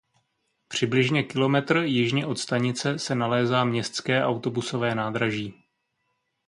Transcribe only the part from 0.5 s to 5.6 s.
Přibližně kilometr jižně od stanice se nalézá městské autobusové nádraží.